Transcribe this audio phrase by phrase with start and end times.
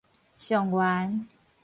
[0.39, 1.27] 上元